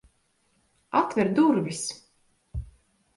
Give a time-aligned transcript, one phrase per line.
[0.99, 1.83] Atver durvis!